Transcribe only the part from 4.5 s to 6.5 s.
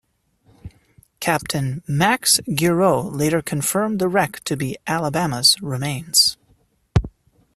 be "Alabama"'s remains.